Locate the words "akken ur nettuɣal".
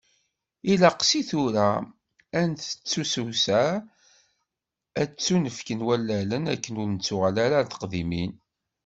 6.53-7.37